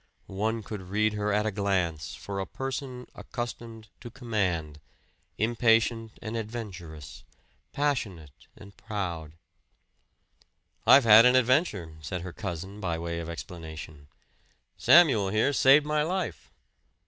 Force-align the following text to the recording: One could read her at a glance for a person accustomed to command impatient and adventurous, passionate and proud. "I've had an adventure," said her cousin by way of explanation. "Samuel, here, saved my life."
One 0.25 0.63
could 0.63 0.81
read 0.81 1.13
her 1.13 1.31
at 1.31 1.45
a 1.45 1.51
glance 1.51 2.15
for 2.15 2.39
a 2.39 2.47
person 2.47 3.05
accustomed 3.13 3.89
to 3.99 4.09
command 4.09 4.79
impatient 5.37 6.13
and 6.23 6.35
adventurous, 6.35 7.23
passionate 7.71 8.47
and 8.57 8.75
proud. 8.75 9.33
"I've 10.87 11.03
had 11.03 11.27
an 11.27 11.35
adventure," 11.35 11.97
said 12.01 12.21
her 12.21 12.33
cousin 12.33 12.79
by 12.79 12.97
way 12.97 13.19
of 13.19 13.29
explanation. 13.29 14.07
"Samuel, 14.75 15.29
here, 15.29 15.53
saved 15.53 15.85
my 15.85 16.01
life." 16.01 16.51